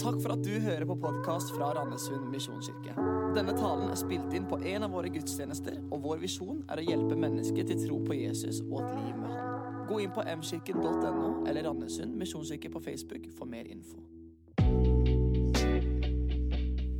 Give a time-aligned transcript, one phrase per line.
[0.00, 2.94] Takk for at du hører på podkast fra Randesund misjonskirke.
[3.36, 6.86] Denne talen er spilt inn på en av våre gudstjenester, og vår visjon er å
[6.86, 9.84] hjelpe mennesker til tro på Jesus og et liv med Han.
[9.88, 14.02] Gå inn på mkirken.no eller Randesund misjonskirke på Facebook for mer info.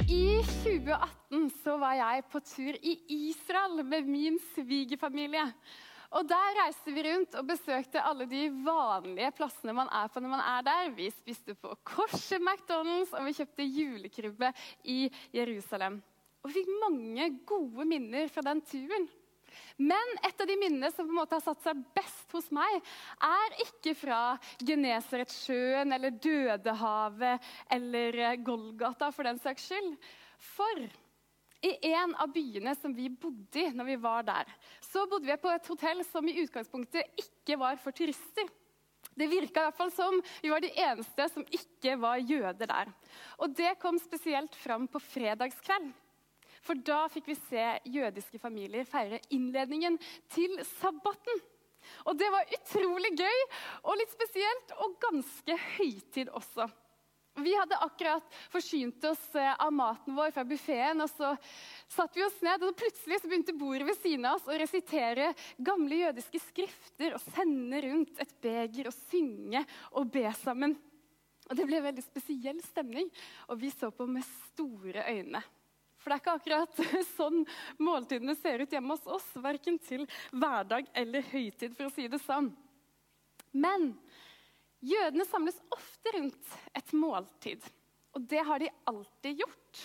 [0.04, 5.48] I 2018 så var jeg på tur i Israel med min svigerfamilie.
[6.14, 10.30] Og Der reiste vi rundt og besøkte alle de vanlige plassene man er på når
[10.36, 10.92] man er der.
[10.94, 14.52] Vi spiste på Korset McDonald's, og vi kjøpte julekrybbe
[14.94, 15.98] i Jerusalem.
[16.44, 19.08] Og vi fikk mange gode minner fra den turen.
[19.78, 22.78] Men et av de minnene som på en måte har satt seg best hos meg,
[23.18, 24.20] er ikke fra
[24.62, 29.96] Genesaretsjøen eller Dødehavet eller Golgata for den saks skyld.
[30.54, 30.86] For
[31.64, 34.50] i en av byene som vi bodde i når vi var der,
[34.84, 38.50] så bodde vi på et hotell som i utgangspunktet ikke var for turister.
[39.14, 42.90] Det virka i hvert fall som vi var de eneste som ikke var jøder der.
[43.38, 45.92] Og det kom spesielt fram på fredagskveld.
[46.64, 49.98] For da fikk vi se jødiske familier feire innledningen
[50.32, 51.42] til sabbaten.
[52.08, 53.40] Og det var utrolig gøy
[53.84, 56.66] og litt spesielt, og ganske høytid også.
[57.36, 61.08] Vi hadde akkurat forsynt oss eh, av maten vår fra buffeen.
[61.08, 61.36] Så
[61.88, 65.98] satte vi oss ned, og plutselig begynte bordet ved siden av oss å resitere gamle
[66.04, 69.64] jødiske skrifter og sende rundt et beger og synge
[69.98, 70.76] og be sammen.
[71.50, 73.10] Og Det ble en veldig spesiell stemning,
[73.50, 74.24] og vi så på med
[74.54, 75.42] store øyne.
[75.98, 76.80] For det er ikke akkurat
[77.18, 77.42] sånn
[77.82, 82.22] måltidene ser ut hjemme hos oss, verken til hverdag eller høytid, for å si det
[82.22, 82.52] sånn.
[83.54, 83.92] Men
[84.84, 87.64] Jødene samles ofte rundt et måltid,
[88.14, 89.84] og det har de alltid gjort.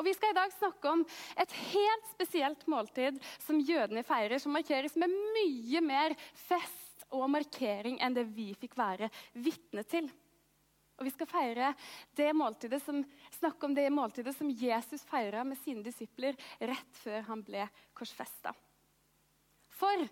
[0.00, 1.02] Og Vi skal i dag snakke om
[1.42, 6.14] et helt spesielt måltid som jødene feirer, som markeres med mye mer
[6.46, 10.08] fest og markering enn det vi fikk være vitne til.
[10.96, 11.74] Og Vi skal feire
[12.16, 13.04] det måltidet som,
[13.36, 18.52] snakke om det måltidet som Jesus feira med sine disipler rett før han ble korsfesta.
[19.80, 20.06] For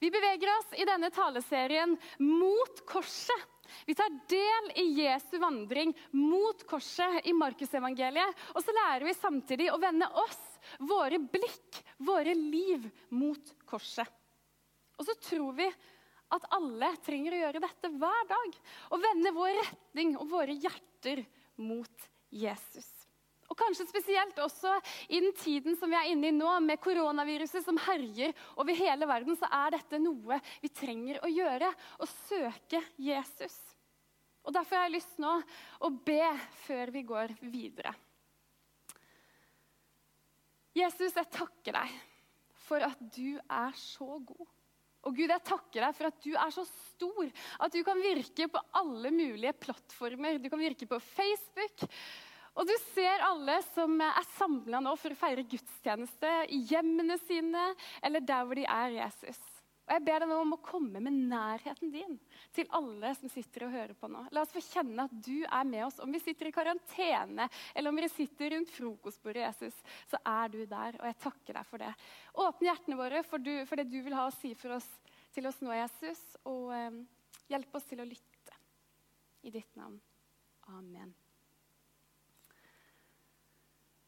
[0.00, 3.50] vi beveger oss i denne taleserien mot korset.
[3.86, 8.42] Vi tar del i Jesu vandring mot korset i Markusevangeliet.
[8.54, 10.40] Og så lærer vi samtidig å vende oss,
[10.78, 14.08] våre blikk, våre liv mot korset.
[14.98, 15.68] Og så tror vi
[16.34, 18.58] at alle trenger å gjøre dette hver dag.
[18.94, 21.24] Og vende vår retning og våre hjerter
[21.62, 22.93] mot Jesus.
[23.54, 24.72] Og kanskje spesielt også
[25.06, 29.06] i den tiden som vi er inne i nå, med koronaviruset som herjer over hele
[29.06, 31.68] verden, så er dette noe vi trenger å gjøre.
[32.02, 33.54] Å søke Jesus.
[34.42, 35.36] Og Derfor har jeg lyst nå
[35.86, 36.26] å be
[36.64, 37.94] før vi går videre.
[40.74, 41.94] Jesus, jeg takker deg
[42.66, 44.50] for at du er så god.
[45.04, 47.30] Og Gud, jeg takker deg for at du er så stor
[47.62, 50.40] at du kan virke på alle mulige plattformer.
[50.42, 51.86] Du kan virke på Facebook,
[52.54, 57.72] og du ser alle som er samla nå for å feire gudstjeneste i hjemmene sine
[58.04, 59.40] eller der hvor de er Jesus.
[59.84, 62.14] Og Jeg ber deg nå om å komme med nærheten din
[62.56, 64.22] til alle som sitter og hører på nå.
[64.32, 65.98] La oss få kjenne at du er med oss.
[66.00, 69.76] Om vi sitter i karantene eller om vi sitter rundt frokostbordet, Jesus,
[70.08, 70.96] så er du der.
[71.02, 71.90] Og jeg takker deg for det.
[72.46, 74.88] Åpne hjertene våre for, du, for det du vil ha å si oss,
[75.36, 76.22] til oss nå, Jesus.
[76.48, 77.02] Og eh,
[77.52, 78.56] hjelp oss til å lytte.
[79.44, 80.00] I ditt navn.
[80.72, 81.12] Amen.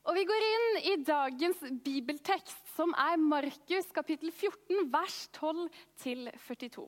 [0.06, 6.84] Og Vi går inn i dagens bibeltekst, som er Markus kapittel 14, vers 12-42.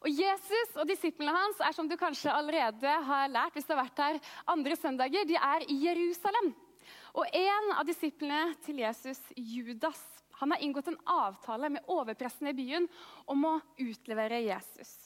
[0.00, 3.82] Og Jesus og disiplene hans er som du kanskje allerede har lært, hvis du har
[3.82, 6.54] vært her andre søndager, de er i Jerusalem.
[7.16, 10.00] Og En av disiplene til Jesus, Judas,
[10.40, 12.88] han har inngått en avtale med overpressen i byen
[13.28, 15.05] om å utlevere Jesus.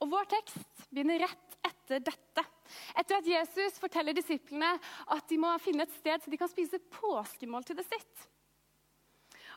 [0.00, 2.44] Og Vår tekst begynner rett etter dette.
[2.96, 4.72] Etter at Jesus forteller disiplene
[5.12, 8.28] at de må finne et sted så de kan spise påskemåltidet sitt.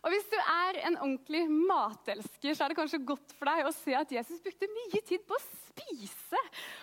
[0.04, 3.76] Og Hvis du er en ordentlig matelsker, så er det kanskje godt for deg å
[3.76, 6.42] se at Jesus brukte mye tid på å spise.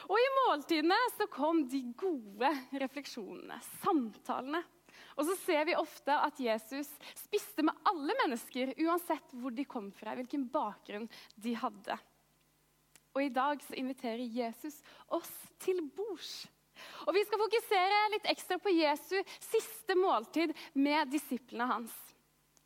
[0.09, 2.49] Og i måltidene så kom de gode
[2.81, 4.63] refleksjonene, samtalene.
[5.21, 9.91] Og så ser vi ofte at Jesus spiste med alle mennesker, uansett hvor de kom
[9.93, 11.05] fra, hvilken bakgrunn
[11.37, 11.99] de hadde.
[13.15, 14.79] Og i dag så inviterer Jesus
[15.09, 16.47] oss til bords.
[17.07, 21.93] Og Vi skal fokusere litt ekstra på Jesu siste måltid med disiplene hans.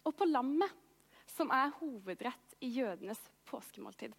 [0.05, 0.71] Og på lammet,
[1.35, 3.19] som er hovedrett i jødenes
[3.49, 4.13] påskemåltid.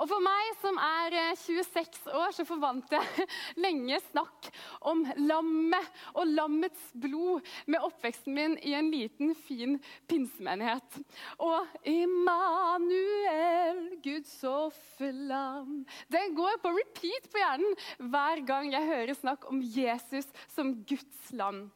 [0.00, 3.26] Og for meg som er 26 eh, år, så forvant jeg
[3.64, 4.48] lenge snakk
[4.88, 9.76] om lammet og lammets blod med oppveksten min i en liten, fin
[10.08, 11.00] pinsemenighet.
[11.44, 15.82] Og Immanuel, Guds offerlam
[16.12, 17.76] Den går på repeat på hjernen
[18.10, 21.68] hver gang jeg hører snakk om Jesus som Guds lam.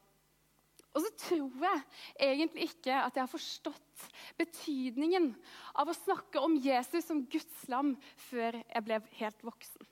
[0.94, 1.80] Og så tror jeg
[2.28, 4.06] egentlig ikke at jeg har forstått
[4.38, 5.32] betydningen
[5.74, 7.96] av å snakke om Jesus som Guds lam
[8.28, 9.90] før jeg ble helt voksen.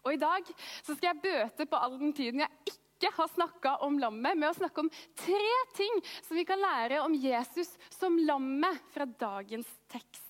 [0.00, 0.46] Og I dag
[0.80, 4.50] så skal jeg bøte på all den tiden jeg ikke har snakka om lammet, med
[4.50, 4.90] å snakke om
[5.22, 10.29] tre ting som vi kan lære om Jesus som lammet fra dagens tekst.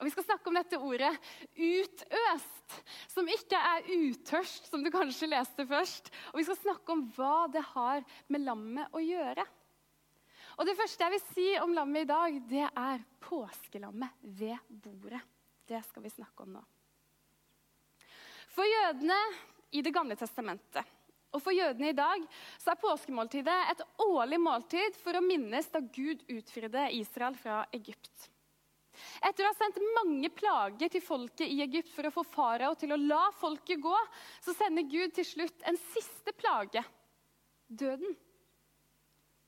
[0.00, 1.12] Og Vi skal snakke om dette ordet
[1.52, 2.76] 'utøst',
[3.12, 6.08] som ikke er utørst, som du kanskje leste først.
[6.32, 9.44] Og vi skal snakke om hva det har med lammet å gjøre.
[10.58, 15.20] Og Det første jeg vil si om lammet i dag, det er påskelammet ved bordet.
[15.68, 16.64] Det skal vi snakke om nå.
[18.56, 19.20] For jødene
[19.72, 20.84] i Det gamle testamentet
[21.30, 22.24] og for jødene i dag
[22.58, 28.30] så er påskemåltidet et årlig måltid for å minnes da Gud utfridde Israel fra Egypt.
[29.20, 32.94] Etter å ha sendt mange plager til folket i Egypt for å få farao til
[32.94, 33.96] å la folket gå,
[34.44, 36.84] så sender Gud til slutt en siste plage
[37.66, 38.14] døden.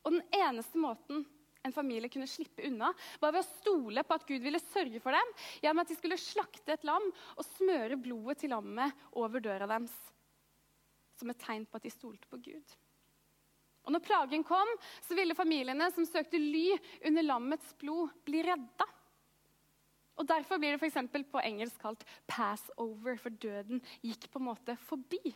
[0.03, 1.25] Og den eneste måten
[1.63, 2.91] en familie kunne slippe unna,
[3.23, 6.19] var ved å stole på at Gud ville sørge for dem gjennom at de skulle
[6.19, 7.05] slakte et lam
[7.37, 9.95] og smøre blodet til lammet over døra deres.
[11.19, 12.75] Som et tegn på at de stolte på Gud.
[13.83, 14.69] Og når plagen kom,
[15.03, 16.71] så ville familiene som søkte ly
[17.09, 18.87] under lammets blod, bli redda.
[20.23, 24.77] Og Derfor blir det for på engelsk kalt 'passover', for døden gikk på en måte
[24.79, 25.35] forbi.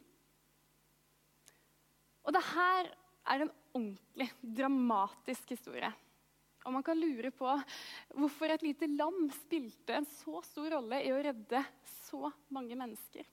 [2.22, 2.94] Og det her
[3.26, 5.92] er en ordentlig dramatisk historie.
[6.64, 7.50] Og man kan lure på
[8.14, 11.64] hvorfor et lite lam spilte en så stor rolle i å redde
[12.06, 13.26] så mange mennesker.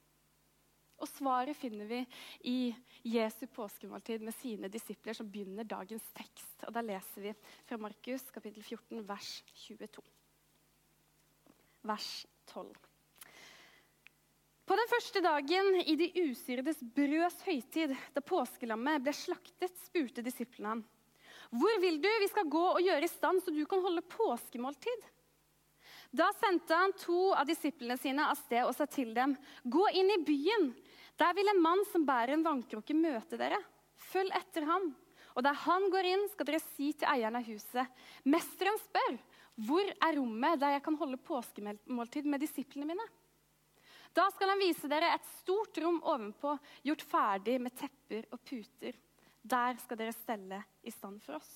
[1.02, 2.02] Og Svaret finner vi
[2.50, 2.58] i
[3.04, 6.66] Jesu påskemåltid med sine disipler, som begynner dagens tekst.
[6.66, 10.23] Og Da leser vi fra Markus kapittel 14, vers 22
[11.84, 12.72] vers 12.
[14.64, 20.72] På den første dagen i de usyrdes brøds høytid, da påskelammet ble slaktet, spurte disiplene
[20.72, 20.84] ham.
[21.54, 25.04] Hvor vil du vi skal gå og gjøre i stand så du kan holde påskemåltid?
[26.14, 29.36] Da sendte han to av disiplene sine av sted og sa til dem.:
[29.66, 30.72] Gå inn i byen.
[31.18, 33.60] Der vil en mann som bærer en vannkrukke, møte dere.
[34.14, 34.92] Følg etter ham.
[35.34, 37.90] Og der han går inn, skal dere si til eieren av huset.:
[38.30, 39.18] Mesteren spør,
[39.62, 43.06] hvor er rommet der jeg kan holde påskemåltid med disiplene mine?
[44.14, 46.56] Da skal han vise dere et stort rom ovenpå,
[46.86, 48.98] gjort ferdig med tepper og puter.
[49.42, 51.54] Der skal dere stelle i stand for oss.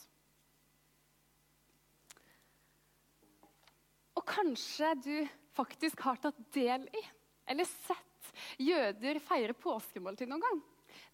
[4.18, 5.14] Og kanskje du
[5.58, 7.04] faktisk har tatt del i
[7.48, 10.66] eller sett jøder feire påskemåltid noen gang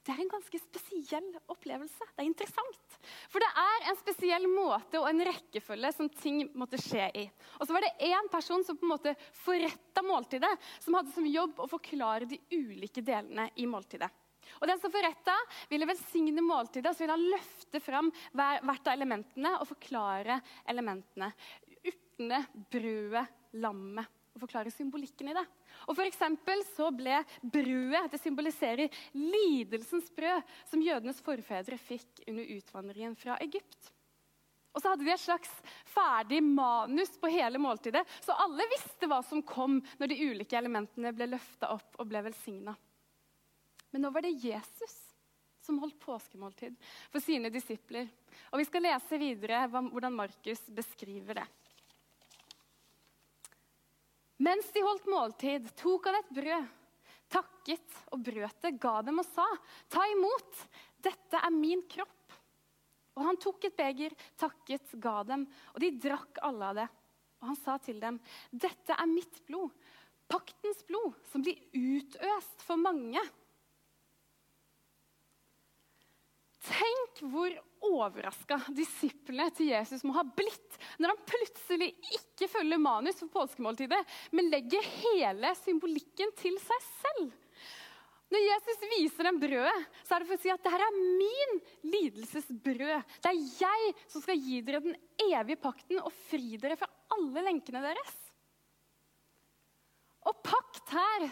[0.03, 2.07] det er en ganske spesiell opplevelse.
[2.11, 2.82] Det er interessant.
[3.31, 7.25] For det er en spesiell måte og en rekkefølge som ting måtte skje i.
[7.59, 10.51] Og så var det én person som på en måte forretta måltidet,
[10.83, 14.09] som hadde som jobb å forklare de ulike delene i måltidet.
[14.59, 15.35] Og den som forretta,
[15.71, 20.39] ville velsigne måltidet og så ville han løfte fram hvert av elementene og forklare
[20.69, 21.31] elementene.
[21.83, 23.25] Urtene, brødet,
[23.63, 25.43] lammet og forklare symbolikken i det.
[25.87, 33.15] Og for så ble brødet Det symboliserer lidelsens brød som jødenes forfedre fikk under utvandringen
[33.15, 33.91] fra Egypt.
[34.73, 35.51] Og så hadde de et slags
[35.85, 41.13] ferdig manus på hele måltidet, så alle visste hva som kom når de ulike elementene
[41.13, 42.73] ble løfta opp og ble velsigna.
[43.93, 44.95] Men nå var det Jesus
[45.63, 46.73] som holdt påskemåltid
[47.11, 48.09] for sine disipler.
[48.51, 51.45] Og Vi skal lese videre hvordan Markus beskriver det.
[54.41, 56.71] Mens de holdt måltid, tok han et brød,
[57.33, 59.45] takket og brøt det, ga dem og sa,
[59.89, 60.65] 'Ta imot,
[61.01, 62.39] dette er min kropp.'
[63.13, 66.87] Og han tok et beger, takket, ga dem, og de drakk alle av det.
[67.41, 68.19] Og han sa til dem,
[68.51, 69.69] 'Dette er mitt blod,
[70.27, 73.21] paktens blod, som blir utøst for mange.'
[76.63, 76.92] Tenk
[78.03, 84.01] overraska disiplene til Jesus må ha blitt når han plutselig ikke følger manus for påskemåltidet,
[84.35, 87.31] men legger hele symbolikken til seg selv.
[88.33, 91.59] Når Jesus viser dem brødet, så er det for å si at dette er min
[91.85, 93.11] lidelsesbrød.
[93.21, 97.45] Det er jeg som skal gi dere den evige pakten og fri dere fra alle
[97.45, 98.15] lenkene deres.
[100.25, 101.27] Og pakt her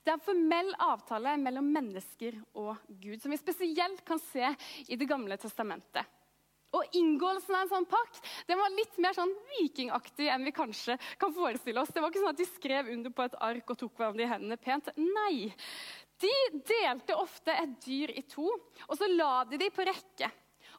[0.00, 4.54] det er en formell avtale mellom mennesker og Gud, som vi spesielt kan se
[4.88, 6.08] i Det gamle testamentet.
[6.70, 10.96] Og Inngåelsen av en sånn pakt den var litt mer sånn vikingaktig enn vi kanskje
[11.18, 11.90] kan forestille oss.
[11.90, 14.30] Det var ikke sånn at De skrev under på et ark og tok hverandre i
[14.30, 14.92] hendene pent.
[14.96, 15.50] Nei.
[16.20, 16.32] De
[16.68, 18.46] delte ofte et dyr i to,
[18.86, 20.30] og så la de de på rekke.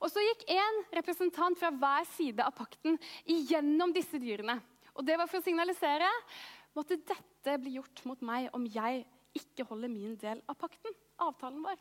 [0.02, 2.98] Og Så gikk en representant fra hver side av pakten
[3.30, 4.58] igjennom disse dyrene.
[4.96, 6.08] Og Det var for å signalisere
[6.78, 9.06] måtte dette bli gjort mot meg om jeg
[9.38, 11.80] ikke holder min del av pakten, avtalen vår.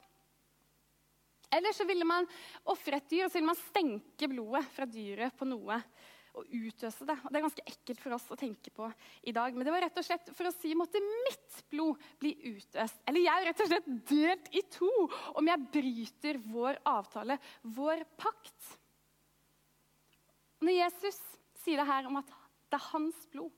[1.51, 2.29] Eller så ville man
[2.71, 5.81] ofre et dyr og så ville man stenke blodet fra dyret på noe
[6.39, 7.17] og utøse det.
[7.25, 8.87] Og det er ganske ekkelt for oss å tenke på
[9.27, 9.57] i dag.
[9.57, 13.01] Men det var rett og slett for å si måtte mitt blod bli utøst.
[13.11, 14.93] Eller jeg er rett og slett delt i to
[15.35, 18.77] om jeg bryter vår avtale, vår pakt.
[20.63, 21.19] Når Jesus
[21.65, 22.31] sier det her om at
[22.71, 23.51] det er hans blod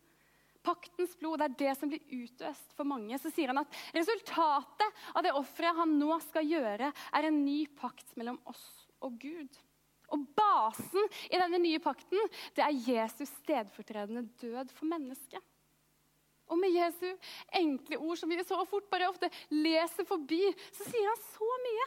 [0.64, 5.04] paktens blod, det er det som blir utøst for mange, så sier han at resultatet
[5.12, 8.64] av det offeret han nå skal gjøre, er en ny pakt mellom oss
[9.02, 9.60] og Gud.
[10.12, 12.20] Og basen i denne nye pakten
[12.56, 15.40] det er Jesus stedfortredende død for mennesket.
[16.52, 17.06] Og med Jesu
[17.56, 20.42] enkle ord som vi så fort bare ofte leser forbi,
[20.74, 21.86] så sier han så mye.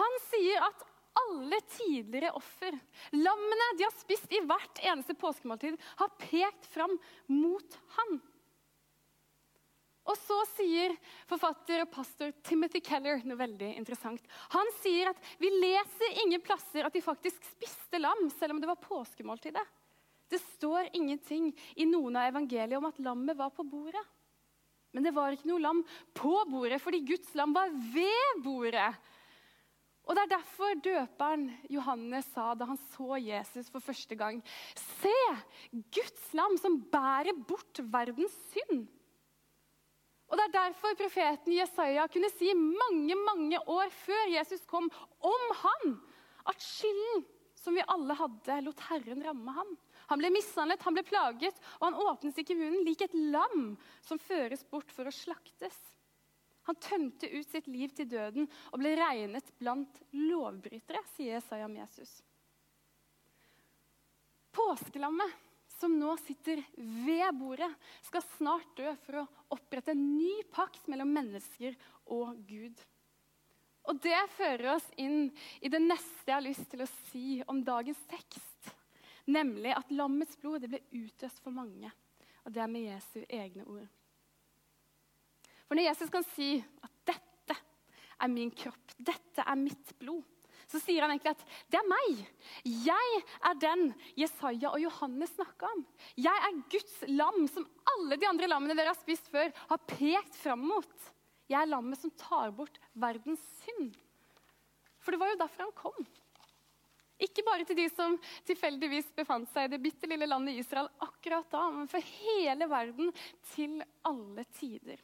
[0.00, 0.82] Han sier at
[1.20, 2.76] alle tidligere offer.
[3.14, 6.96] Lammene de har spist i hvert eneste påskemåltid, har pekt fram
[7.30, 8.16] mot han.
[10.04, 10.92] Og så sier
[11.30, 14.20] forfatter og pastor Timothy Keller noe veldig interessant.
[14.52, 18.68] Han sier at vi leser ingen plasser at de faktisk spiste lam, selv om det
[18.68, 19.64] var påskemåltidet.
[20.28, 24.02] Det står ingenting i noen av evangeliet om at lammet var på bordet.
[24.94, 25.80] Men det var ikke noe lam
[26.14, 28.92] på bordet, fordi Guds lam var ved bordet.
[30.04, 34.42] Og Det er derfor døperen Johannes sa da han så Jesus for første gang
[34.76, 35.14] Se,
[35.72, 38.84] Guds lam som bærer bort verdens synd.
[40.28, 45.44] Og Det er derfor profeten Jesaja kunne si mange mange år før Jesus kom, om
[45.62, 45.96] han,
[46.48, 47.24] at skylden
[47.64, 49.74] som vi alle hadde, lot Herren ramme ham.
[50.10, 54.20] Han ble mishandlet, han ble plaget, og han åpnet ikke munnen lik et lam som
[54.20, 55.78] føres bort for å slaktes.
[56.64, 61.76] Han tømte ut sitt liv til døden og ble regnet blant lovbrytere, sier Jesaja om
[61.76, 62.14] Jesus.
[64.54, 65.34] Påskelammet,
[65.74, 67.68] som nå sitter ved bordet,
[68.06, 71.76] skal snart dø for å opprette en ny pakt mellom mennesker
[72.14, 72.78] og Gud.
[73.84, 75.28] Og Det fører oss inn
[75.60, 78.70] i det neste jeg har lyst til å si om dagens tekst.
[79.28, 81.90] Nemlig at lammets blod ble utøst for mange.
[82.44, 83.88] Og det er med Jesu egne ord.
[85.64, 87.56] For når Jesus kan si at 'dette
[88.20, 90.24] er min kropp, dette er mitt blod',
[90.68, 92.26] så sier han egentlig at 'det er meg'.
[92.84, 95.86] Jeg er den Jesaja og Johannes snakka om.
[96.16, 100.36] Jeg er Guds lam, som alle de andre lammene dere har spist før, har pekt
[100.36, 101.12] fram mot.
[101.48, 103.96] Jeg er lammet som tar bort verdens synd.
[105.04, 106.06] For det var jo derfor han kom.
[107.22, 108.16] Ikke bare til de som
[108.48, 113.12] tilfeldigvis befant seg i det bitte lille landet Israel akkurat da, men for hele verden
[113.52, 114.98] til alle tider.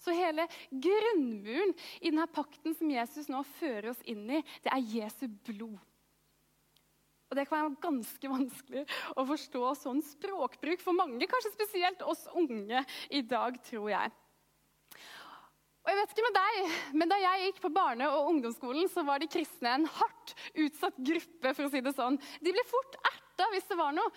[0.00, 4.90] Så hele grunnmuren i denne pakten som Jesus nå fører oss inn i, det er
[4.94, 5.78] Jesu blod.
[7.30, 12.24] Og Det kan være ganske vanskelig å forstå sånn språkbruk for mange, kanskje spesielt oss
[12.34, 12.82] unge
[13.14, 14.16] i dag, tror jeg.
[15.80, 19.04] Og jeg vet ikke med deg, men Da jeg gikk på barne- og ungdomsskolen, så
[19.06, 21.54] var de kristne en hardt utsatt gruppe.
[21.54, 22.18] for å si det sånn.
[22.42, 24.10] De ble fort erta hvis det var noe.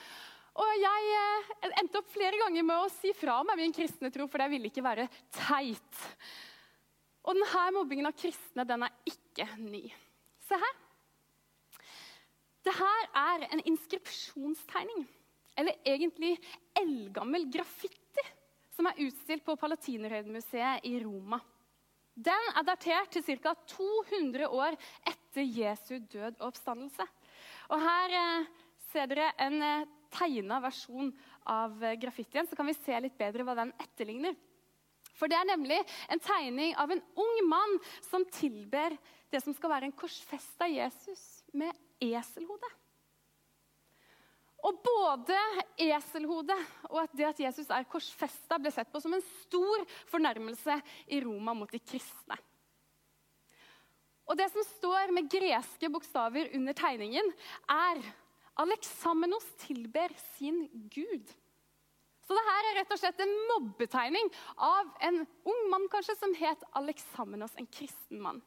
[0.54, 4.28] Og jeg eh, endte opp flere ganger med å si fra meg min kristne tro,
[4.30, 6.02] for jeg ville ikke være teit.
[7.24, 9.88] Og denne mobbingen av kristne den er ikke ny.
[10.46, 10.76] Se her.
[12.64, 15.08] Dette er en inskripsjonstegning,
[15.60, 16.38] eller egentlig
[16.80, 18.24] eldgammel graffiti,
[18.74, 21.42] som er utstilt på Palatinerhøyden-museet i Roma.
[22.14, 23.56] Den er datert til ca.
[23.74, 24.78] 200 år
[25.10, 27.06] etter Jesu død og oppstandelse.
[27.74, 28.50] Og her eh,
[28.92, 31.12] ser dere en eh, tegna versjon
[31.50, 34.38] av eh, graffitien, så kan vi se litt bedre hva den etterligner.
[35.14, 35.80] For det er nemlig
[36.12, 37.76] en tegning av en ung mann
[38.10, 38.96] som tilber
[39.34, 42.70] det som skal være en korsfesta Jesus med eselhode.
[44.64, 45.38] Og både
[45.82, 50.78] eselhodet og det at Jesus er korsfesta, ble sett på som en stor fornærmelse
[51.12, 52.38] i Roma mot de kristne.
[54.24, 57.28] Og Det som står med greske bokstaver under tegningen,
[57.68, 58.00] er
[58.62, 61.32] Aleksamenos tilber sin gud.
[62.24, 66.36] Så det her er rett og slett en mobbetegning av en ung mann kanskje, som
[66.40, 68.40] het Aleksamenos, en kristen mann.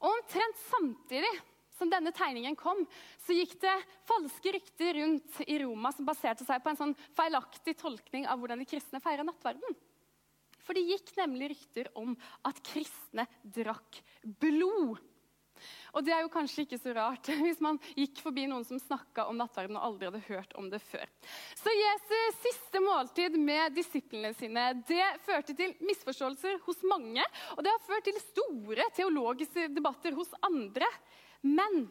[0.00, 1.32] Og Omtrent samtidig
[1.78, 2.84] som denne tegningen kom,
[3.24, 3.74] så gikk det
[4.08, 8.62] falske rykter rundt i Roma som baserte seg på en sånn feilaktig tolkning av hvordan
[8.62, 9.78] de kristne feirer nattverden.
[10.62, 12.14] For det gikk nemlig rykter om
[12.46, 15.00] at kristne drakk blod.
[15.92, 19.26] Og det er jo kanskje ikke så rart hvis man gikk forbi noen som snakka
[19.30, 21.06] om nattverden og aldri hadde hørt om det før.
[21.58, 27.24] Så Jesus' siste måltid med disiplene sine det førte til misforståelser hos mange.
[27.56, 30.88] Og det har ført til store teologiske debatter hos andre.
[31.42, 31.86] Men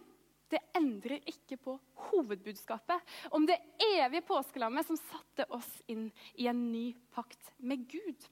[0.51, 1.78] det endrer ikke på
[2.10, 8.28] hovedbudskapet om det evige påskelammet som satte oss inn i en ny pakt med Gud.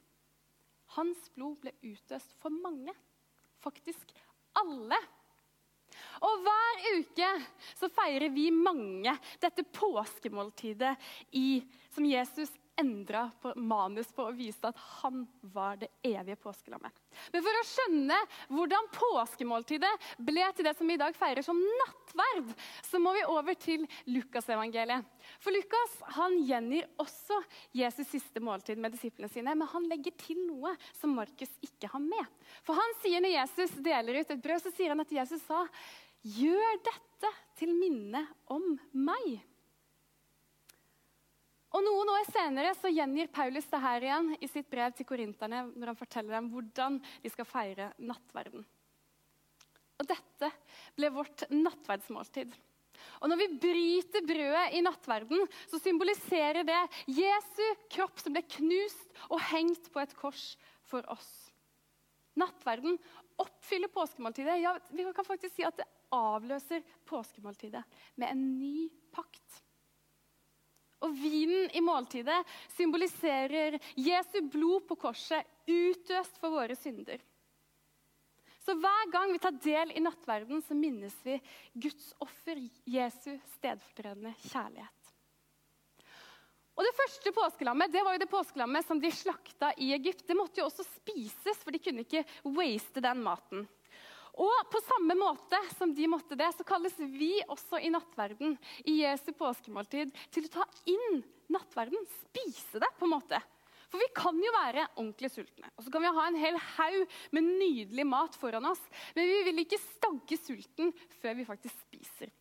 [0.98, 2.96] Hans blod ble utøst for mange,
[3.64, 4.12] faktisk
[4.58, 4.98] alle.
[6.26, 7.30] Og hver uke
[7.80, 10.96] så feirer vi mange dette påskemåltidet
[11.38, 11.62] i,
[11.94, 16.94] som Jesus endra på manus på og viste at han var det evige påskelammet.
[17.34, 19.92] Men for å skjønne hvordan påskemåltidet
[20.24, 22.54] ble til det som vi i dag feirer som nattverd,
[22.88, 25.08] så må vi over til Lukasevangeliet.
[25.44, 27.42] For Lukas han gjengir også
[27.76, 32.04] Jesus' siste måltid med disiplene sine, men han legger til noe som Markus ikke har
[32.04, 32.36] med.
[32.64, 35.66] For han sier Når Jesus deler ut et brød, så sier han at Jesus sa,
[36.24, 39.40] 'Gjør dette til minne om meg'.
[41.70, 45.68] Og Noen år senere så gjengir Paulus det her igjen i sitt brev til korinterne
[45.70, 48.66] når han forteller dem hvordan de skal feire nattverden.
[50.00, 50.50] Og Dette
[50.98, 52.56] ble vårt nattverdsmåltid.
[53.22, 56.80] Og Når vi bryter brødet i nattverden, så symboliserer det
[57.20, 60.50] Jesu kropp som ble knust og hengt på et kors
[60.90, 61.30] for oss.
[62.40, 62.98] Nattverden
[63.42, 64.60] oppfyller påskemåltidet.
[64.62, 67.84] Ja, vi kan faktisk si at det avløser påskemåltidet
[68.16, 69.62] med en ny pakt.
[71.06, 72.42] Og vinen i måltidet
[72.76, 77.22] symboliserer Jesu blod på korset, utøst for våre synder.
[78.66, 81.40] Så hver gang vi tar del i nattverden, så minnes vi
[81.74, 84.99] Guds offer, Jesu stedfortredende kjærlighet.
[86.80, 90.24] Og Det første påskelammet det var jo det påskelammet som de slakta i Egypt.
[90.30, 92.24] Det måtte jo også spises, for de kunne ikke
[92.56, 93.66] waste den maten.
[94.40, 98.56] Og på samme måte som de måtte det, så kalles vi også i nattverden
[98.88, 101.20] i Jesu påskemåltid til å ta inn
[101.52, 103.42] nattverden, spise det, på en måte.
[103.90, 105.68] For vi kan jo være ordentlig sultne.
[105.76, 108.82] Og så kan vi ha en hel haug med nydelig mat foran oss.
[109.18, 112.32] Men vi vil ikke stagge sulten før vi faktisk spiser.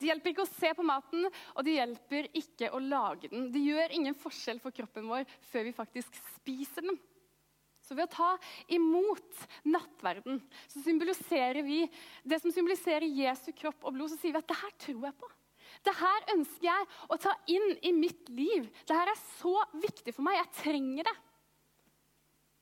[0.00, 3.50] Det hjelper ikke å se på maten, og det hjelper ikke å lage den.
[3.52, 6.96] Det gjør ingen forskjell for kroppen vår før vi faktisk spiser den.
[7.84, 8.30] Så ved å ta
[8.72, 10.38] imot nattverden
[10.70, 11.82] så symboliserer vi
[12.22, 14.12] det som symboliserer Jesu kropp og blod.
[14.12, 15.30] Så sier vi at det her tror jeg på.
[15.84, 18.70] Det her ønsker jeg å ta inn i mitt liv.
[18.86, 20.38] Det her er så viktig for meg.
[20.38, 21.16] Jeg trenger det.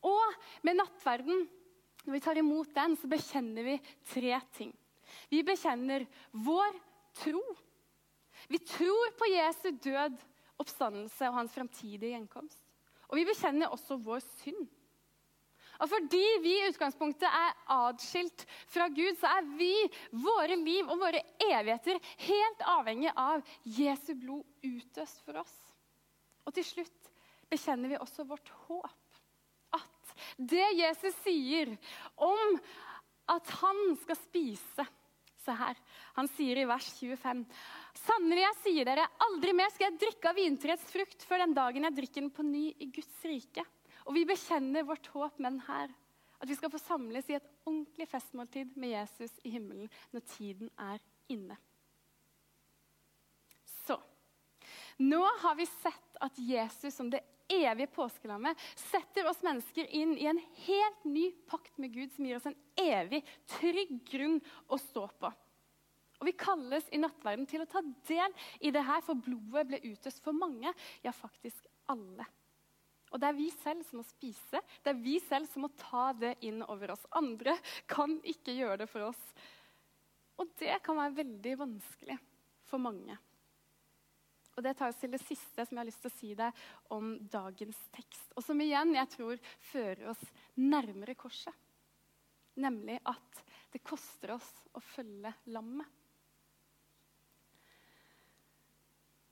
[0.08, 1.46] Og med nattverden,
[2.04, 4.72] når vi tar imot den, så bekjenner vi tre ting.
[5.28, 6.76] Vi bekjenner vår
[7.18, 7.42] tro.
[8.48, 10.16] Vi tror på Jesu død,
[10.58, 12.60] oppstandelse og hans framtidige gjenkomst.
[13.08, 14.66] Og vi bekjenner også vår synd.
[15.78, 19.72] Og fordi vi i utgangspunktet er atskilt fra Gud, så er vi,
[20.10, 23.44] våre liv og våre evigheter helt avhengig av
[23.78, 25.54] Jesu blod utøst for oss.
[26.48, 27.12] Og til slutt
[27.52, 29.20] bekjenner vi også vårt håp.
[29.78, 30.14] At
[30.50, 31.70] det Jesus sier
[32.16, 32.58] om
[33.30, 34.88] at han skal spise
[35.48, 35.78] Se her.
[36.18, 37.44] Han sier i vers 25.:
[37.94, 41.86] Sannelig, jeg sier dere, aldri mer skal jeg drikke av vintreets frukt før den dagen
[41.86, 43.62] jeg drikker den på ny i Guds rike.
[44.08, 45.94] Og vi bekjenner vårt håp med den her.
[46.38, 50.70] At vi skal få samles i et ordentlig festmåltid med Jesus i himmelen når tiden
[50.78, 51.58] er inne.
[53.86, 53.98] Så
[54.98, 58.58] Nå har vi sett at Jesus som det evige påskelammet
[58.90, 62.58] setter oss mennesker inn i en helt ny pakt med Gud som gir oss en
[62.74, 63.22] evig,
[63.58, 65.30] trygg grunn å stå på.
[66.18, 69.82] Og Vi kalles i nattverden til å ta del i det her, for blodet ble
[69.86, 70.72] utøst for mange,
[71.04, 72.26] ja, faktisk alle.
[73.08, 76.10] Og det er vi selv som må spise, det er vi selv som må ta
[76.12, 77.06] det inn over oss.
[77.16, 77.54] Andre
[77.88, 79.22] kan ikke gjøre det for oss.
[80.38, 82.18] Og det kan være veldig vanskelig
[82.68, 83.16] for mange.
[84.58, 86.62] Og Det tar oss til det siste som jeg har lyst til å si deg
[86.94, 88.32] om dagens tekst.
[88.34, 89.38] Og som igjen jeg tror
[89.70, 90.24] fører oss
[90.58, 91.54] nærmere korset.
[92.58, 95.86] Nemlig at det koster oss å følge lammet.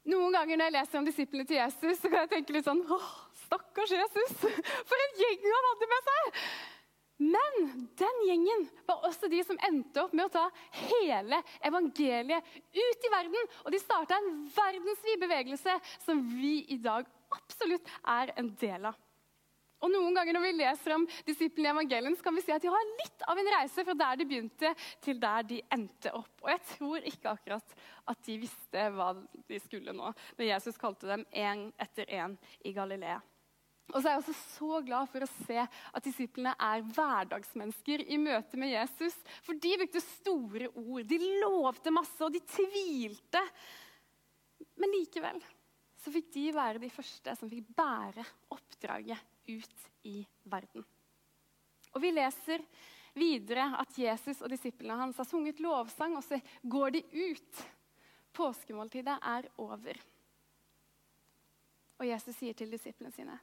[0.07, 2.85] Noen ganger når jeg leser om disiplene til Jesus, så kan jeg tenke litt sånn
[2.95, 3.11] åh,
[3.47, 4.35] Stakkars Jesus!
[4.89, 6.41] For en gjeng han hadde med seg!
[7.17, 7.55] Men
[7.97, 10.45] den gjengen var også de som endte opp med å ta
[10.91, 12.45] hele evangeliet
[12.77, 13.49] ut i verden.
[13.65, 19.01] Og de starta en verdensvid bevegelse som vi i dag absolutt er en del av.
[19.85, 22.65] Og Noen ganger når vi leser om disiplene i evangelien, så kan vi si at
[22.65, 24.73] de har litt av en reise fra der de begynte,
[25.05, 26.33] til der de endte opp.
[26.45, 27.77] Og jeg tror ikke akkurat
[28.09, 29.13] at de visste hva
[29.51, 33.21] de skulle nå, når Jesus kalte dem én etter én i Galilea.
[33.93, 38.19] Og så er jeg også så glad for å se at disiplene er hverdagsmennesker i
[38.19, 39.15] møte med Jesus.
[39.47, 43.45] For de brukte store ord, de lovte masse, og de tvilte.
[44.81, 45.39] Men likevel
[46.03, 50.85] så fikk de være de første som fikk bære oppdraget ut i verden.
[51.95, 52.65] Og vi leser
[53.17, 57.65] videre at Jesus og disiplene hans har sunget lovsang, og så går de ut.
[58.37, 60.01] Påskemåltidet er over.
[61.97, 63.39] Og Jesus sier til disiplene sine.: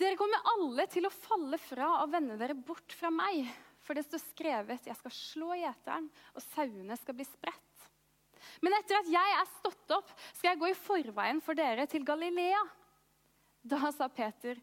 [0.00, 3.44] Dere kommer alle til å falle fra og vende dere bort fra meg.
[3.82, 6.06] For det står skrevet, jeg skal slå gjeteren,
[6.38, 7.88] og sauene skal bli spredt.
[8.62, 12.06] Men etter at jeg er stått opp, skal jeg gå i forveien for dere til
[12.06, 12.62] Galilea.
[13.62, 14.58] Da sa Peter,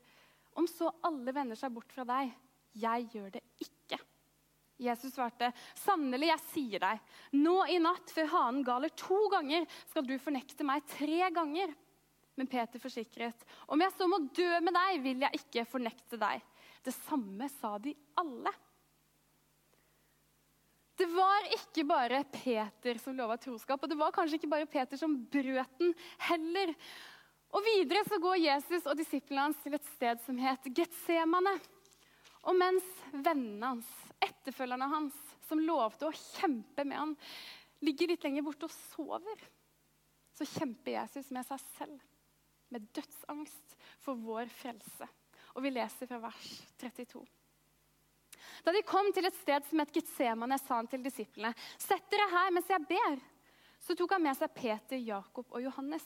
[0.57, 2.31] om så alle vender seg bort fra deg,
[2.79, 3.99] jeg gjør det ikke.
[4.79, 7.01] Jesus svarte, sannelig, jeg sier deg,
[7.35, 11.73] nå i natt før hanen galer to ganger, skal du fornekte meg tre ganger.
[12.39, 16.43] Men Peter forsikret, om jeg så må dø med deg, vil jeg ikke fornekte deg.
[16.85, 18.53] Det samme sa de alle.
[20.99, 24.99] Det var ikke bare Peter som lova troskap, og det var kanskje ikke bare Peter
[24.99, 25.93] som brøt den
[26.27, 26.73] heller.
[27.49, 31.55] Og Videre så går Jesus og disiplene hans til et sted som het Getsemane.
[32.47, 33.89] Og mens vennene hans,
[34.21, 35.15] etterfølgerne hans,
[35.49, 37.15] som lovte å kjempe med han,
[37.81, 39.41] ligger litt lenger borte og sover,
[40.37, 42.05] så kjemper Jesus med seg selv
[42.69, 45.07] med dødsangst for vår frelse.
[45.57, 47.23] Og vi leser fra vers 32.
[48.63, 52.29] Da de kom til et sted som het Getsemane, sa han til disiplene.: Sett dere
[52.29, 53.19] her mens jeg ber.
[53.79, 56.05] Så tok han med seg Peter, Jakob og Johannes.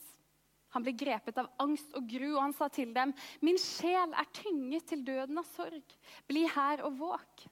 [0.74, 4.30] Han ble grepet av angst og gru, og han sa til dem.: Min sjel er
[4.34, 5.98] tynget til døden av sorg.
[6.30, 7.46] Bli her og våk.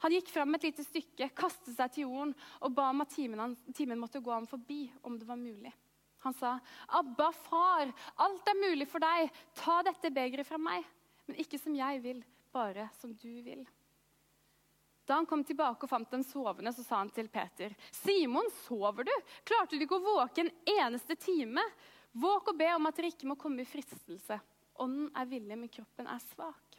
[0.00, 2.32] Han gikk fram et lite stykke, kastet seg til jorden
[2.64, 5.72] og ba om at timen, timen måtte gå ham forbi, om det var mulig.
[6.24, 9.30] Han sa, 'Abba, far, alt er mulig for deg.
[9.54, 10.84] Ta dette begeret fra meg.'
[11.26, 13.66] Men ikke som jeg vil, bare som du vil.
[15.06, 19.04] Da han kom tilbake og fant den sovende, så sa han til Peter.: Simon, sover
[19.04, 19.12] du?
[19.44, 21.64] Klarte du ikke å våke en eneste time?
[22.12, 24.40] Våk og be om at dere ikke må komme i fristelse.
[24.80, 26.78] Ånden er villig, men kroppen er svak.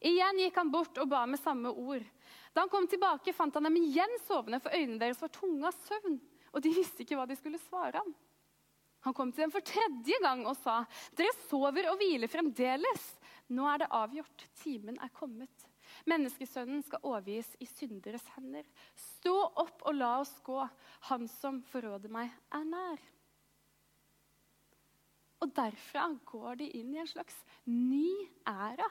[0.00, 2.04] Igjen gikk han bort og ba med samme ord.
[2.52, 5.76] Da han kom tilbake, fant han dem igjen sovende, for øynene deres var tunge av
[5.86, 6.18] søvn.
[6.50, 8.14] Og de visste ikke hva de skulle svare ham.
[9.06, 10.84] Han kom til dem for tredje gang og sa,
[11.16, 13.16] 'Dere sover og hviler fremdeles.'
[13.50, 14.44] Nå er det avgjort.
[14.62, 15.64] Timen er kommet.
[16.06, 18.62] Menneskesønnen skal overgis i synderes hender.
[18.94, 20.60] Stå opp og la oss gå.
[21.10, 23.00] Han som forråder meg, er nær.
[25.50, 27.34] Og derfra går de inn i en slags
[27.66, 28.06] ny
[28.46, 28.86] æra.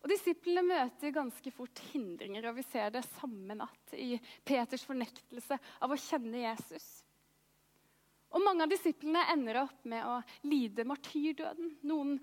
[0.00, 4.14] Og Disiplene møter ganske fort hindringer, og vi ser det samme natt i
[4.46, 6.86] Peters fornektelse av å kjenne Jesus.
[8.30, 11.74] Og Mange av disiplene ender opp med å lide martyrdøden.
[11.90, 12.14] Noen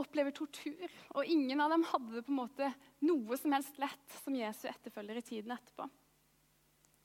[0.00, 2.72] opplever tortur, og ingen av dem hadde det på en måte
[3.04, 5.84] noe som helst lett som Jesu etterfølger i tiden etterpå.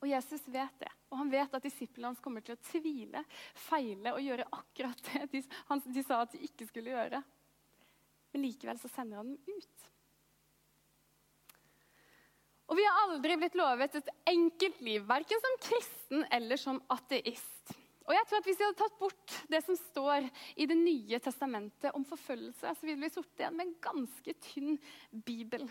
[0.04, 3.24] Og Jesus vet det, og han vet at disiplene hans kommer til å tvile,
[3.68, 7.22] feile og gjøre akkurat det de, han, de sa at de ikke skulle gjøre.
[8.34, 9.86] Men likevel så sender han dem ut.
[12.66, 17.76] Og vi har aldri blitt lovet et enkelt liv, verken som kristen eller som ateist.
[18.06, 20.28] Og jeg tror at Hvis vi hadde tatt bort det som står
[20.62, 24.78] i Det nye testamentet om forfølgelse, så ville vi sittet igjen med en ganske tynn
[25.26, 25.66] bibel.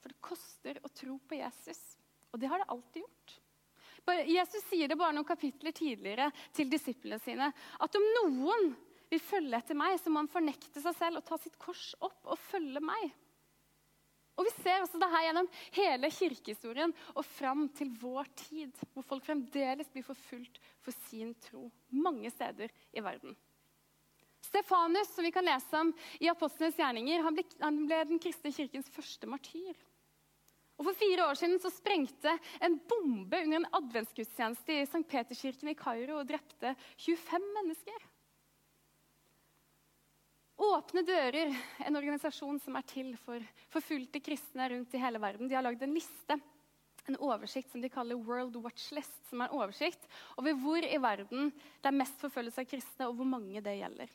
[0.00, 1.80] For det koster å tro på Jesus.
[2.30, 3.40] Og det har det alltid gjort.
[4.26, 7.50] Jesus sier det bare noen kapitler tidligere til disiplene sine.
[7.80, 8.70] At om noen
[9.10, 12.30] vil følge etter meg, så må han fornekte seg selv og ta sitt kors opp
[12.30, 13.10] og følge meg.
[14.38, 19.04] Og Vi ser også det her gjennom hele kirkehistorien og fram til vår tid, hvor
[19.04, 23.36] folk fremdeles blir forfulgt for sin tro mange steder i verden.
[24.40, 28.52] Stefanus, som vi kan lese om i Apostlenes gjerninger, han ble, han ble den kristne
[28.54, 29.76] kirkens første martyr.
[30.80, 32.32] Og For fire år siden så sprengte
[32.64, 35.02] en bombe under en adventsgudstjeneste i St.
[35.10, 36.72] Peterskirken i Kairo og drepte
[37.04, 38.06] 25 mennesker.
[40.60, 41.52] Åpne dører,
[41.84, 45.84] en organisasjon som er til for forfulgte kristne rundt i hele verden, de har lagd
[45.84, 46.36] en liste,
[47.08, 50.04] en oversikt som de kaller World Watch List, som er en oversikt
[50.40, 54.12] over hvor i verden det er mest forfølgelse av kristne, og hvor mange det gjelder.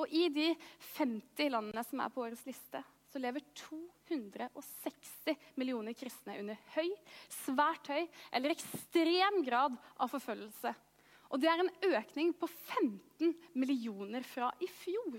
[0.00, 0.52] Og I de
[0.96, 2.84] 50 landene som er på årets liste,
[3.18, 6.92] så lever 260 millioner kristne under høy,
[7.42, 10.70] svært høy eller ekstrem grad av forfølgelse.
[11.28, 15.18] Og det er en økning på 15 millioner fra i fjor.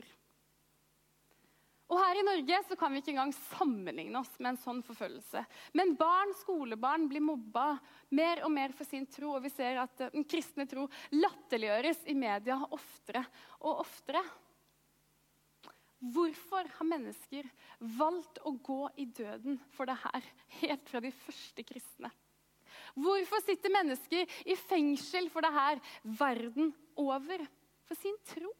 [1.89, 5.43] Og her i Norge så kan vi ikke engang sammenligne oss med en sånn forfølgelse.
[5.75, 7.73] Men barn, skolebarn blir mobba
[8.15, 12.15] mer og mer for sin tro, og vi ser at den kristne tro latterliggjøres i
[12.15, 13.25] media oftere
[13.59, 14.23] og oftere.
[15.99, 17.47] Hvorfor har mennesker
[17.99, 20.27] valgt å gå i døden for det her,
[20.62, 22.12] helt fra de første kristne?
[22.95, 25.81] Hvorfor sitter mennesker i fengsel for det her
[26.19, 27.43] verden over?
[27.89, 28.53] For sin tro.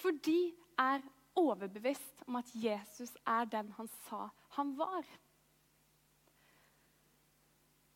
[0.00, 1.04] For de er
[1.36, 5.04] overbevist om at Jesus er den han sa han var.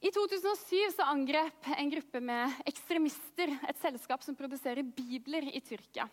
[0.00, 6.06] I 2007 så angrep en gruppe med ekstremister et selskap som produserer bibler i Tyrkia.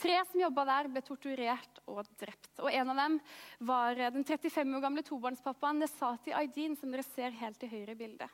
[0.00, 2.52] Tre som jobba der, ble torturert og drept.
[2.64, 3.18] Og En av dem
[3.68, 7.98] var den 35 år gamle tobarnspappaen Nesati Aydin, som dere ser helt til høyre i
[7.98, 8.30] bildet.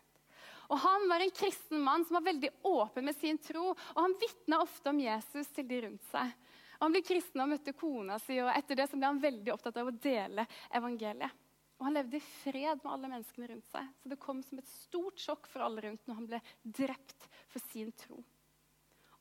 [0.71, 4.15] Og Han var en kristen mann som var veldig åpen med sin tro, og han
[4.21, 6.31] vitna ofte om Jesus til de rundt seg.
[6.77, 9.79] Og han ble kristen og møtte kona si, og etter det ble han veldig opptatt
[9.81, 11.43] av å dele evangeliet.
[11.77, 13.89] Og Han levde i fred med alle menneskene rundt seg.
[14.01, 17.61] Så det kom som et stort sjokk for alle rundt når han ble drept for
[17.69, 18.23] sin tro.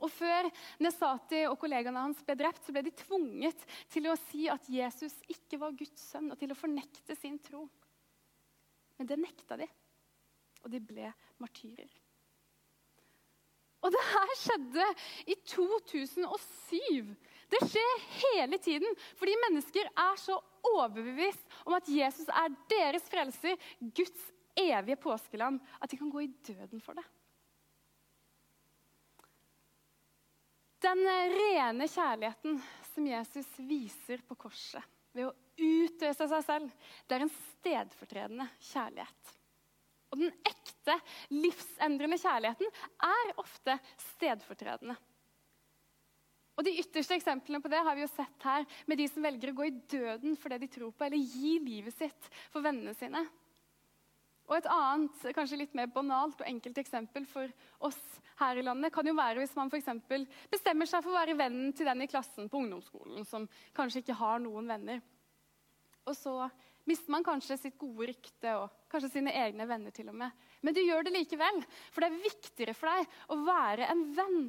[0.04, 0.50] Og Før
[0.84, 5.16] Nesati og kollegaene hans ble drept, så ble de tvunget til å si at Jesus
[5.32, 7.66] ikke var Guds sønn, og til å fornekte sin tro.
[9.00, 9.68] Men det nekta de,
[10.64, 11.12] og de ble
[11.44, 11.92] martyrer.
[13.86, 14.86] Og det her skjedde
[15.30, 17.12] i 2007.
[17.54, 23.60] Det skjer hele tiden fordi mennesker er så overbevist om at Jesus er deres frelser,
[23.80, 27.06] Guds evige påskeland, at de kan gå i døden for det.
[30.84, 32.60] Den rene kjærligheten
[32.92, 34.84] som Jesus viser på korset
[35.16, 39.36] ved å utøse seg selv, det er en stedfortredende kjærlighet.
[40.12, 40.98] Og den ekte,
[41.34, 42.72] livsendrende kjærligheten
[43.08, 43.78] er ofte
[44.12, 44.98] stedfortredende.
[46.56, 49.52] Og De ytterste eksemplene på det har vi jo sett her, med de som velger
[49.52, 52.96] å gå i døden for det de tror på, eller gi livet sitt for vennene
[52.96, 53.26] sine.
[54.46, 57.50] Og Et annet, kanskje litt mer banalt og enkelt eksempel for
[57.88, 57.98] oss
[58.40, 59.82] her i landet kan jo være hvis man for
[60.52, 64.18] bestemmer seg for å være vennen til den i klassen på ungdomsskolen som kanskje ikke
[64.20, 65.02] har noen venner.
[66.06, 66.36] Og så
[66.86, 70.36] mister man kanskje sitt gode rykte og kanskje sine egne venner til og med.
[70.62, 74.44] Men du gjør det likevel, for det er viktigere for deg å være en venn.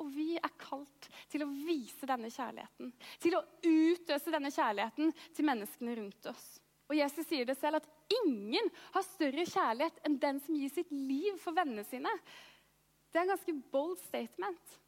[0.00, 5.46] Og vi er kalt til å vise denne kjærligheten, til å utøse denne kjærligheten til
[5.46, 6.48] menneskene rundt oss.
[6.90, 7.88] Og Jesus sier det selv at
[8.20, 12.10] ingen har større kjærlighet enn den som gir sitt liv for vennene sine.
[13.10, 14.78] Det er en ganske bold statement.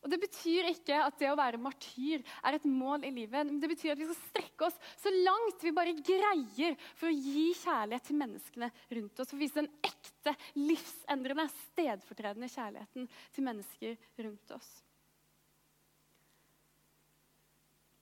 [0.00, 3.44] Og Det betyr ikke at det å være martyr er et mål i livet.
[3.46, 7.16] men Det betyr at vi skal strekke oss så langt vi bare greier for å
[7.16, 9.28] gi kjærlighet til menneskene rundt oss.
[9.28, 14.70] For å vise den ekte, livsendrende, stedfortredende kjærligheten til mennesker rundt oss.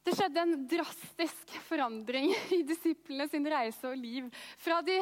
[0.09, 4.31] Det skjedde en drastisk forandring i disiplene sin reise og liv.
[4.57, 4.95] Fra de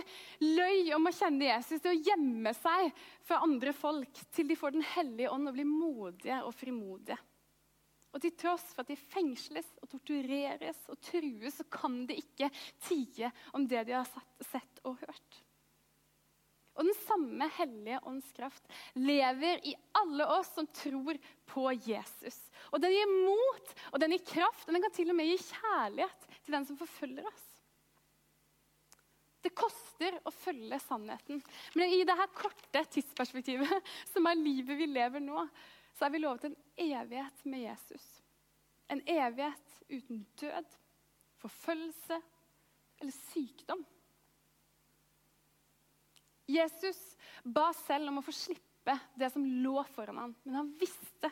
[0.42, 2.90] løy om å kjenne Jesus til å gjemme seg
[3.29, 7.21] fra andre folk, til de får Den hellige ånd og blir modige og frimodige.
[8.11, 12.51] Og til tross for at de fengsles og tortureres og trues, så kan de ikke
[12.88, 14.11] tie om det de har
[14.51, 15.42] sett og hørt.
[16.76, 22.38] Og den samme Hellige Ånds kraft lever i alle oss som tror på Jesus.
[22.70, 25.38] Og den gir mot, og den gir kraft, og den kan til og med gi
[25.48, 27.46] kjærlighet til den som forfølger oss.
[29.46, 31.40] Det koster å følge sannheten.
[31.78, 35.46] Men i dette korte tidsperspektivet, som er livet vi lever nå,
[35.96, 38.06] så er vi lovet en evighet med Jesus.
[38.92, 40.74] En evighet uten død,
[41.40, 42.18] forfølgelse
[43.00, 43.86] eller sykdom.
[46.46, 47.00] Jesus
[47.42, 51.30] ba selv om å få slippe det som lå foran ham, men han visste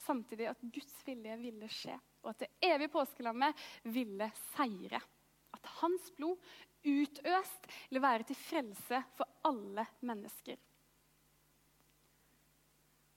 [0.00, 5.00] samtidig at Guds vilje ville skje, og at det evige påskelammet ville seire.
[5.52, 6.40] At hans blod,
[6.84, 10.56] utøst, ville være til frelse for alle mennesker.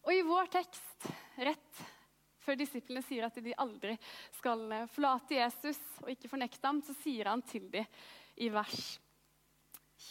[0.02, 1.84] Og i vår tekst, rett
[2.42, 3.94] før disiplene sier at de aldri
[4.40, 7.86] skal forlate Jesus og ikke fornekte ham, så sier han til dem
[8.42, 8.98] i vers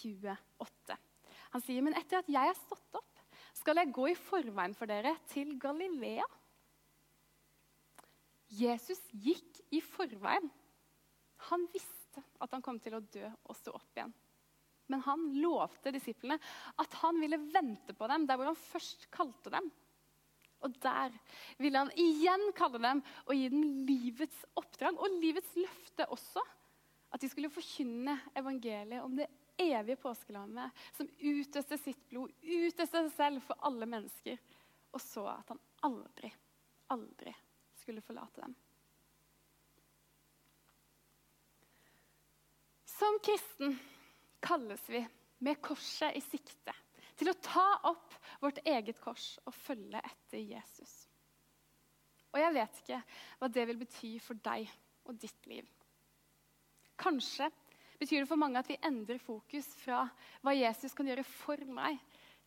[0.01, 1.10] 28.
[1.51, 4.87] Han sier, 'Men etter at jeg er stått opp, skal jeg gå i forveien for
[4.87, 6.29] dere til Galilea.'
[8.51, 10.51] Jesus gikk i forveien.
[11.51, 14.13] Han visste at han kom til å dø og stå opp igjen.
[14.91, 16.41] Men han lovte disiplene
[16.83, 19.71] at han ville vente på dem der hvor han først kalte dem.
[20.67, 21.15] Og der
[21.63, 26.43] ville han igjen kalle dem og gi dem livets oppdrag og livets løfte også.
[27.15, 29.31] At de skulle forkynne evangeliet om det
[29.61, 34.41] evige påskelammet som utøste sitt blod, utøste seg selv for alle mennesker,
[34.91, 36.33] og så at han aldri,
[36.95, 37.35] aldri
[37.81, 38.57] skulle forlate dem.
[42.91, 43.79] Som kristen
[44.45, 45.01] kalles vi
[45.41, 46.75] med korset i sikte
[47.21, 50.93] til å ta opp vårt eget kors og følge etter Jesus.
[52.31, 53.01] Og jeg vet ikke
[53.41, 54.69] hva det vil bety for deg
[55.09, 55.67] og ditt liv.
[57.01, 57.49] Kanskje
[58.01, 60.07] betyr det for mange at vi endrer fokus fra
[60.41, 62.01] hva Jesus kan gjøre for meg,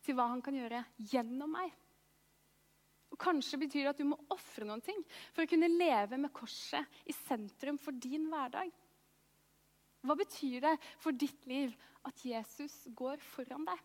[0.04, 1.72] til hva han kan gjøre gjennom meg.
[3.14, 4.98] Og Kanskje betyr det at du må ofre noen ting
[5.30, 8.72] for å kunne leve med korset i sentrum for din hverdag.
[10.04, 11.72] Hva betyr det for ditt liv
[12.04, 13.78] at Jesus går foran deg?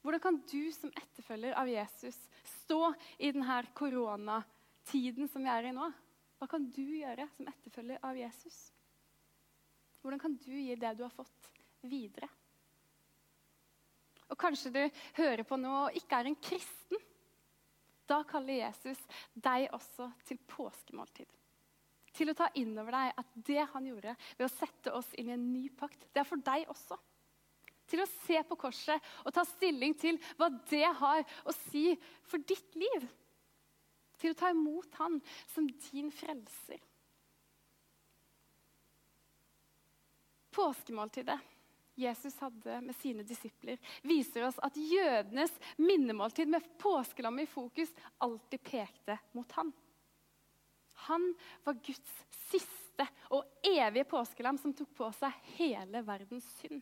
[0.00, 2.16] Hvordan kan du som etterfølger av Jesus
[2.64, 2.90] stå
[3.20, 5.88] i denne koronatiden som vi er i nå?
[6.40, 8.60] Hva kan du gjøre som etterfølger av Jesus?
[10.00, 11.50] Hvordan kan du gi det du har fått,
[11.84, 12.28] videre?
[14.30, 14.82] Og kanskje du
[15.18, 17.02] hører på nå og ikke er en kristen.
[18.10, 18.98] Da kaller Jesus
[19.34, 21.28] deg også til påskemåltid.
[22.10, 25.30] Til å ta inn over deg at det han gjorde ved å sette oss inn
[25.30, 26.98] i en ny pakt, det er for deg også.
[27.90, 31.90] Til å se på korset og ta stilling til hva det har å si
[32.26, 33.06] for ditt liv.
[34.20, 35.18] Til å ta imot han
[35.50, 36.82] som din frelser.
[40.50, 41.38] Påskemåltidet
[42.00, 47.92] Jesus hadde med sine disipler, viser oss at jødenes minnemåltid med påskelammet i fokus
[48.24, 49.72] alltid pekte mot han.
[51.10, 51.26] Han
[51.64, 52.14] var Guds
[52.48, 56.80] siste og evige påskelam som tok på seg hele verdens synd.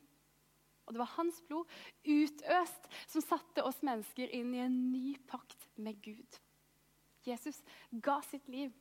[0.87, 1.69] Og det var hans blod,
[2.07, 6.39] utøst, som satte oss mennesker inn i en ny pakt med Gud.
[7.27, 7.59] Jesus
[7.91, 8.73] ga sitt liv,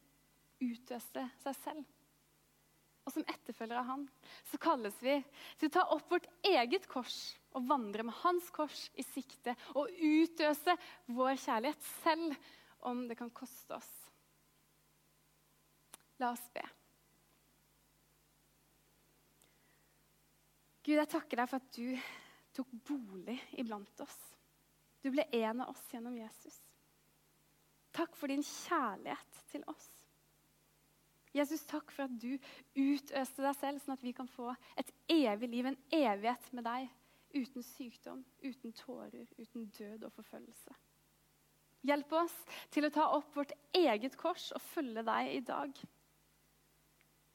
[0.62, 1.97] utøste seg selv
[3.08, 4.06] og som etterfølgere av han,
[4.50, 5.15] så kalles vi
[5.58, 7.15] til å ta opp vårt eget kors
[7.56, 10.76] og vandre med hans kors i sikte og utøse
[11.15, 12.36] vår kjærlighet, selv
[12.88, 13.93] om det kan koste oss.
[16.20, 16.65] La oss be.
[20.84, 21.98] Gud, jeg takker deg for at du
[22.56, 24.17] tok bolig iblant oss.
[25.04, 26.60] Du ble en av oss gjennom Jesus.
[27.96, 29.97] Takk for din kjærlighet til oss.
[31.38, 32.34] Jesus, takk for at du
[32.73, 36.88] utøste deg selv, sånn at vi kan få et evig liv, en evighet med deg.
[37.36, 40.73] Uten sykdom, uten tårer, uten død og forfølgelse.
[41.86, 42.34] Hjelp oss
[42.73, 45.84] til å ta opp vårt eget kors og følge deg i dag.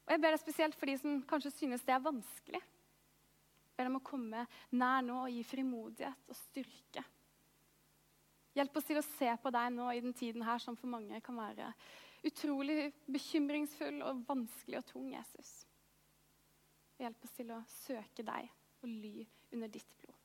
[0.03, 2.59] Og Jeg ber deg spesielt for de som kanskje synes det er vanskelig.
[2.59, 7.05] Jeg ber dem å komme nær nå og gi frimodighet og styrke.
[8.53, 11.21] Hjelp oss til å se på deg nå i den tiden her som for mange
[11.25, 11.71] kan være
[12.23, 15.51] utrolig bekymringsfull og vanskelig og tung, Jesus.
[17.01, 18.49] Hjelp oss til å søke deg
[18.83, 20.17] og ly under ditt blod.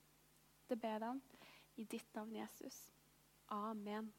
[0.69, 1.21] Det ber jeg om
[1.79, 2.79] i ditt navn, Jesus.
[3.55, 4.13] Amen.